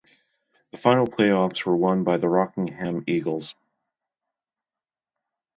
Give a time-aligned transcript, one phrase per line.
[0.71, 3.53] The final playoffs were won by the Rockingham Eagles.